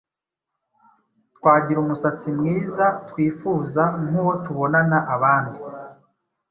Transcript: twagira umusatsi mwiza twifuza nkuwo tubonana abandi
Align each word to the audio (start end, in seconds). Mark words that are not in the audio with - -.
twagira 1.35 1.79
umusatsi 1.81 2.27
mwiza 2.37 2.85
twifuza 3.09 3.83
nkuwo 4.05 4.33
tubonana 4.43 4.97
abandi 5.15 5.59